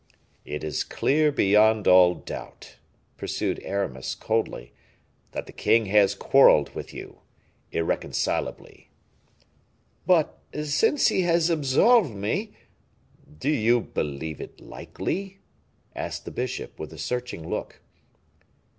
[0.45, 2.77] "It is clear, beyond all doubt,"
[3.17, 4.73] pursued Aramis, coldly,
[5.31, 7.19] "that the king has quarreled with you
[7.71, 8.89] irreconcilably."
[10.07, 12.57] "But, since he has absolved me"
[13.39, 15.37] "Do you believe it likely?"
[15.95, 17.79] asked the bishop, with a searching look.